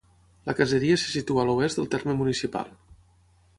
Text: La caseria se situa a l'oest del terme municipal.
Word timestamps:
La 0.49 0.55
caseria 0.59 0.95
se 1.01 1.11
situa 1.17 1.45
a 1.45 1.45
l'oest 1.51 1.81
del 1.81 1.89
terme 1.93 2.17
municipal. 2.25 2.75